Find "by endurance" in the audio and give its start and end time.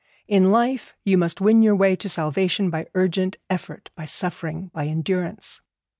4.73-5.61